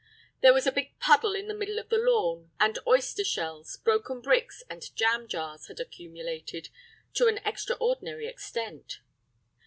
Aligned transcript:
There 0.41 0.51
was 0.55 0.65
a 0.65 0.71
big 0.71 0.97
puddle 0.97 1.35
in 1.35 1.47
the 1.47 1.53
middle 1.53 1.77
of 1.77 1.89
the 1.89 1.99
lawn, 1.99 2.49
and 2.59 2.79
oyster 2.87 3.23
shells, 3.23 3.77
broken 3.77 4.19
bricks, 4.19 4.63
and 4.67 4.89
jam 4.95 5.27
jars 5.27 5.67
had 5.67 5.79
accumulated 5.79 6.69
to 7.13 7.27
an 7.27 7.37
extraordinary 7.45 8.25
extent. 8.25 9.01